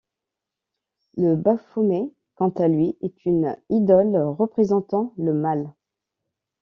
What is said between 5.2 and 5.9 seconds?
mal.